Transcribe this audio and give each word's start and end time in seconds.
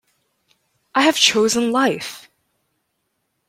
I 0.95 1.03
have 1.03 1.15
chosen 1.15 1.71
life! 1.71 2.27